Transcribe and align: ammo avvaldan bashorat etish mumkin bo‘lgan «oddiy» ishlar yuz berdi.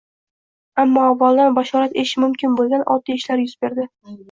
ammo 0.83 1.03
avvaldan 1.09 1.53
bashorat 1.59 1.95
etish 2.05 2.15
mumkin 2.25 2.59
bo‘lgan 2.63 2.89
«oddiy» 2.97 3.23
ishlar 3.23 3.47
yuz 3.47 3.57
berdi. 3.67 3.89